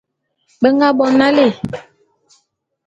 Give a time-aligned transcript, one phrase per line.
[0.61, 1.47] Be nga bo nalé.